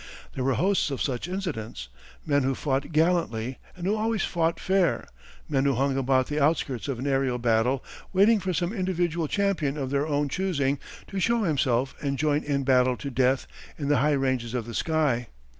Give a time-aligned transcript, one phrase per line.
[0.33, 1.87] There were hosts of such incidents
[2.25, 5.07] men who fought gallantly and who always fought fair,
[5.47, 9.77] men who hung about the outskirts of an aërial battle waiting for some individual champion
[9.77, 13.45] of their own choosing to show himself and join in battle to death
[13.77, 15.27] in the high ranges of the sky.